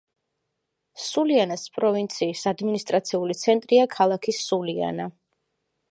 სულიანას 1.07 1.65
პროვინციის 1.75 2.43
ადმინისტრაციული 2.53 3.39
ცენტრია 3.43 3.85
ქალაქი 3.99 4.37
სულიანა. 4.41 5.09